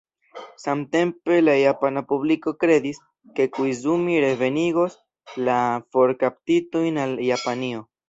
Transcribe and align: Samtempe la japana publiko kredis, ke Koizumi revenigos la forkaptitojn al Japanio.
Samtempe 0.61 1.37
la 1.43 1.55
japana 1.63 2.03
publiko 2.13 2.55
kredis, 2.65 3.01
ke 3.41 3.47
Koizumi 3.59 4.19
revenigos 4.27 4.99
la 5.51 5.63
forkaptitojn 5.99 7.03
al 7.07 7.19
Japanio. 7.33 7.91